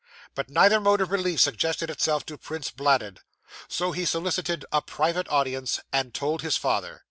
But 0.33 0.49
neither 0.49 0.79
mode 0.79 0.99
of 0.99 1.11
relief 1.11 1.39
suggested 1.41 1.91
itself 1.91 2.25
to 2.25 2.35
Prince 2.35 2.71
Bladud; 2.71 3.19
so 3.67 3.91
he 3.91 4.03
solicited 4.03 4.65
a 4.71 4.81
private 4.81 5.29
audience, 5.29 5.79
and 5.93 6.11
told 6.11 6.41
his 6.41 6.57
father. 6.57 6.99